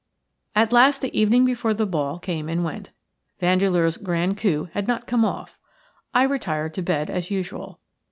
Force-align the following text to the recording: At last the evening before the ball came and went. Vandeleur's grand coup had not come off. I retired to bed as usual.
At 0.55 0.73
last 0.73 1.01
the 1.01 1.15
evening 1.15 1.45
before 1.45 1.75
the 1.75 1.85
ball 1.85 2.17
came 2.17 2.49
and 2.49 2.63
went. 2.63 2.89
Vandeleur's 3.39 3.97
grand 3.97 4.35
coup 4.35 4.67
had 4.73 4.87
not 4.87 5.05
come 5.05 5.23
off. 5.23 5.59
I 6.11 6.23
retired 6.23 6.73
to 6.73 6.81
bed 6.81 7.11
as 7.11 7.29
usual. 7.29 7.79